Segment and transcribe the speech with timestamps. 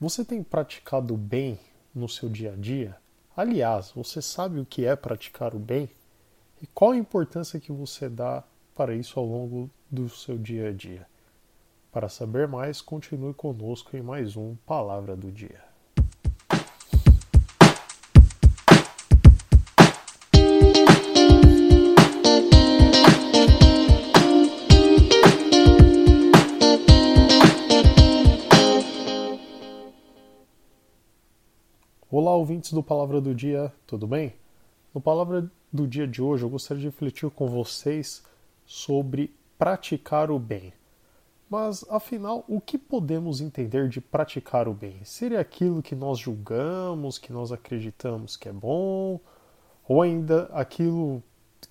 [0.00, 1.58] Você tem praticado o bem
[1.92, 2.96] no seu dia a dia?
[3.36, 5.90] Aliás, você sabe o que é praticar o bem?
[6.62, 8.44] E qual a importância que você dá
[8.76, 11.04] para isso ao longo do seu dia a dia?
[11.90, 15.67] Para saber mais, continue conosco em mais um Palavra do Dia.
[32.28, 34.34] Olá, ouvintes do Palavra do Dia, tudo bem?
[34.92, 38.22] No Palavra do Dia de hoje, eu gostaria de refletir com vocês
[38.66, 40.74] sobre praticar o bem.
[41.48, 45.02] Mas, afinal, o que podemos entender de praticar o bem?
[45.04, 49.18] Seria aquilo que nós julgamos, que nós acreditamos que é bom,
[49.88, 51.22] ou ainda aquilo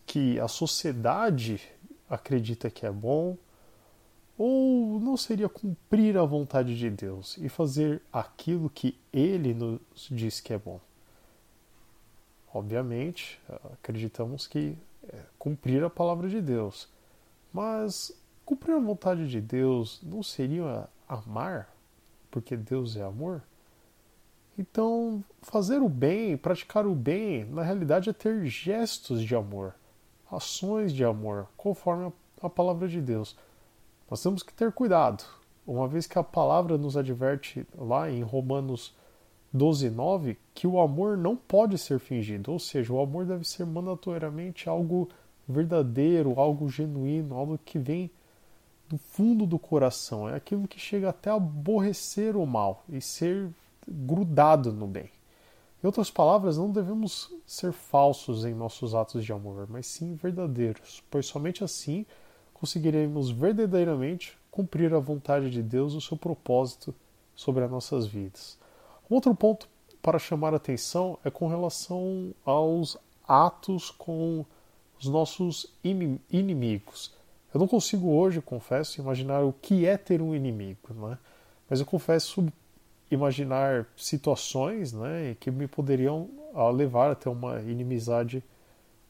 [0.07, 1.61] que a sociedade
[2.09, 3.37] acredita que é bom?
[4.37, 9.79] Ou não seria cumprir a vontade de Deus e fazer aquilo que Ele nos
[10.11, 10.79] diz que é bom?
[12.53, 13.39] Obviamente,
[13.73, 14.77] acreditamos que
[15.09, 16.87] é cumprir a palavra de Deus.
[17.51, 18.11] Mas
[18.45, 21.73] cumprir a vontade de Deus não seria amar,
[22.29, 23.41] porque Deus é amor?
[24.57, 29.75] Então, fazer o bem, praticar o bem, na realidade é ter gestos de amor,
[30.31, 33.35] ações de amor, conforme a palavra de Deus.
[34.09, 35.23] Nós temos que ter cuidado,
[35.65, 38.95] uma vez que a palavra nos adverte lá em Romanos
[39.53, 43.65] 12, 9, que o amor não pode ser fingido, ou seja, o amor deve ser
[43.65, 45.09] mandatoriamente algo
[45.47, 48.09] verdadeiro, algo genuíno, algo que vem
[48.87, 53.49] do fundo do coração, é aquilo que chega até a aborrecer o mal e ser
[53.85, 55.09] grudado no bem.
[55.83, 61.03] Em outras palavras, não devemos ser falsos em nossos atos de amor, mas sim verdadeiros,
[61.11, 62.05] pois somente assim
[62.59, 66.93] conseguiremos verdadeiramente cumprir a vontade de Deus e o seu propósito
[67.35, 68.57] sobre as nossas vidas.
[69.09, 69.69] Outro ponto
[70.01, 72.97] para chamar a atenção é com relação aos
[73.27, 74.45] atos com
[74.99, 77.13] os nossos inimigos.
[77.53, 81.17] Eu não consigo hoje, confesso, imaginar o que é ter um inimigo, né?
[81.69, 82.45] mas eu confesso
[83.09, 88.43] imaginar situações né, que me poderiam ah, levar a ter uma inimizade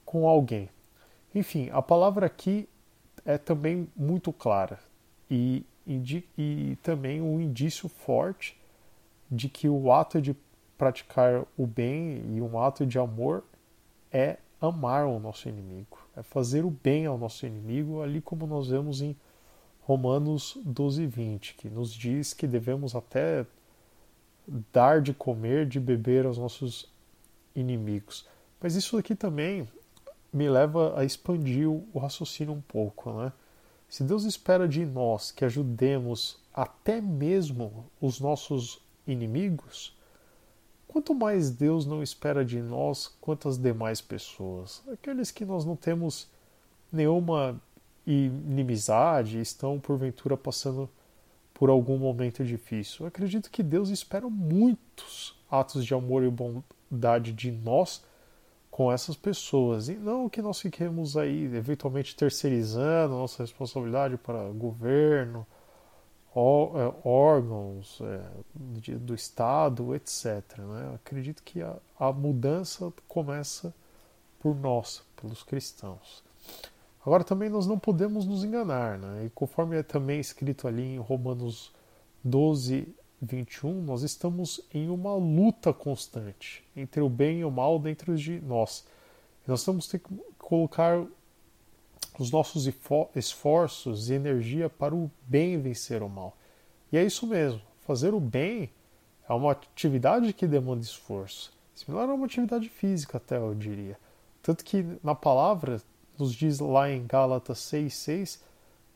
[0.05, 0.69] com alguém.
[1.33, 2.69] Enfim, a palavra aqui
[3.27, 4.79] é também muito clara
[5.29, 8.57] e, e, também um indício forte
[9.29, 10.33] de que o ato de
[10.77, 13.43] praticar o bem e um ato de amor
[14.09, 18.69] é amar o nosso inimigo, é fazer o bem ao nosso inimigo, ali como nós
[18.69, 19.13] vemos em
[19.81, 23.45] Romanos 12, 20, que nos diz que devemos até
[24.71, 26.89] dar de comer, de beber aos nossos
[27.53, 28.25] inimigos.
[28.61, 29.67] Mas isso aqui também
[30.31, 33.31] me leva a expandir o raciocínio um pouco, né?
[33.89, 39.95] Se Deus espera de nós que ajudemos até mesmo os nossos inimigos,
[40.87, 45.75] quanto mais Deus não espera de nós quanto as demais pessoas, aqueles que nós não
[45.75, 46.27] temos
[46.91, 47.61] nenhuma
[48.05, 50.89] inimizade, estão porventura passando
[51.53, 52.97] por algum momento difícil.
[53.01, 58.03] Eu acredito que Deus espera muitos atos de amor e bondade de nós
[58.77, 59.89] com essas pessoas.
[59.89, 65.47] E não que nós fiquemos aí eventualmente terceirizando nossa responsabilidade para governo,
[66.35, 70.59] é, órgãos é, do Estado, etc.
[70.59, 70.91] Né?
[70.93, 73.73] acredito que a, a mudança começa
[74.39, 76.23] por nós, pelos cristãos.
[77.03, 79.25] Agora também nós não podemos nos enganar, né?
[79.25, 81.73] e conforme é também escrito ali em Romanos
[82.23, 88.15] 12, 21, nós estamos em uma luta constante entre o bem e o mal dentro
[88.15, 88.85] de nós.
[89.45, 89.99] Nós temos que
[90.37, 91.05] colocar
[92.19, 92.67] os nossos
[93.15, 96.37] esforços e energia para o bem vencer o mal.
[96.91, 98.69] E é isso mesmo, fazer o bem
[99.27, 101.53] é uma atividade que demanda esforço.
[101.75, 103.99] Similar a uma atividade física, até eu diria.
[104.41, 105.81] Tanto que na palavra
[106.17, 108.39] nos diz lá em Gálatas 6,6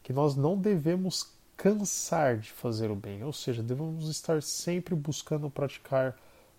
[0.02, 5.48] que nós não devemos cansar de fazer o bem, ou seja, devemos estar sempre buscando
[5.48, 6.18] praticar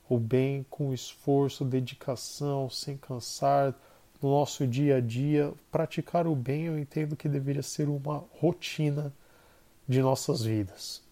[0.08, 3.74] o bem com esforço, dedicação, sem cansar,
[4.22, 5.52] no nosso dia a dia.
[5.72, 9.12] Praticar o bem eu entendo que deveria ser uma rotina
[9.88, 11.02] de nossas vidas.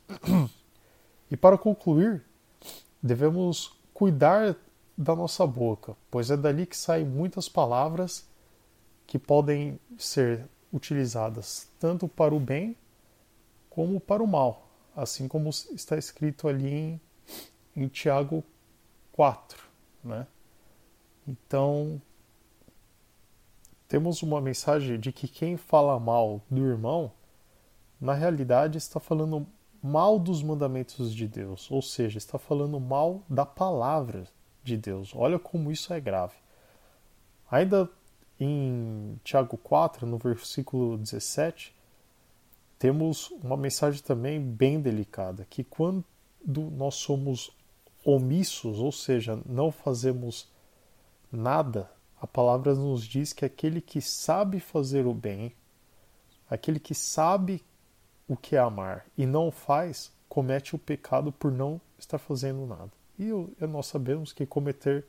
[1.28, 2.24] E para concluir,
[3.02, 4.54] devemos cuidar
[4.96, 8.24] da nossa boca, pois é dali que saem muitas palavras
[9.04, 12.76] que podem ser utilizadas tanto para o bem
[13.70, 17.00] como para o mal, assim como está escrito ali em,
[17.76, 18.44] em Tiago
[19.12, 19.62] 4.
[20.02, 20.26] Né?
[21.26, 22.02] Então,
[23.88, 27.12] temos uma mensagem de que quem fala mal do irmão,
[28.00, 29.46] na realidade está falando
[29.82, 34.24] mal dos mandamentos de Deus, ou seja, está falando mal da palavra
[34.62, 35.12] de Deus.
[35.14, 36.34] Olha como isso é grave.
[37.50, 37.88] Ainda
[38.38, 41.74] em Tiago 4, no versículo 17,
[42.80, 46.02] temos uma mensagem também bem delicada, que quando
[46.46, 47.54] nós somos
[48.02, 50.50] omissos, ou seja, não fazemos
[51.30, 55.54] nada, a palavra nos diz que aquele que sabe fazer o bem,
[56.48, 57.62] aquele que sabe
[58.26, 62.90] o que é amar e não faz, comete o pecado por não estar fazendo nada.
[63.18, 63.30] E
[63.66, 65.04] nós sabemos que cometer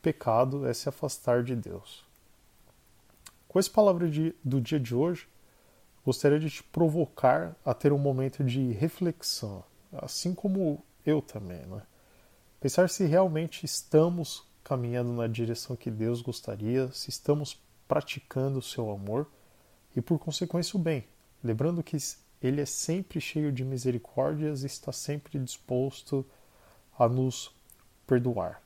[0.00, 2.02] pecado é se afastar de Deus.
[3.46, 5.28] Com essa palavra de, do dia de hoje,
[6.04, 11.82] gostaria de te provocar a ter um momento de reflexão, assim como eu também, né?
[12.60, 18.90] Pensar se realmente estamos caminhando na direção que Deus gostaria, se estamos praticando o seu
[18.90, 19.28] amor
[19.96, 21.04] e, por consequência, o bem.
[21.42, 21.96] Lembrando que
[22.40, 26.24] Ele é sempre cheio de misericórdias e está sempre disposto
[26.96, 27.52] a nos
[28.06, 28.62] perdoar.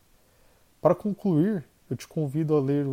[0.81, 2.87] Para concluir, eu te convido a ler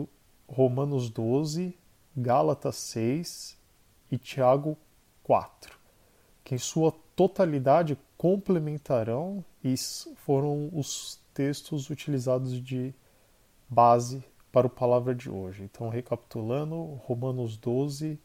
[0.48, 1.78] Romanos 12,
[2.16, 3.58] Gálatas 6
[4.14, 4.78] e Tiago
[5.24, 5.76] 4,
[6.44, 9.74] que em sua totalidade complementarão e
[10.18, 12.94] foram os textos utilizados de
[13.68, 15.64] base para o palavra de hoje.
[15.64, 16.76] Então, recapitulando,
[17.06, 18.20] Romanos 12,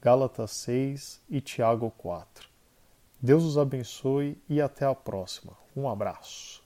[0.00, 2.48] Gálatas 6 e Tiago 4.
[3.20, 5.52] Deus os abençoe e até a próxima.
[5.76, 6.65] Um abraço.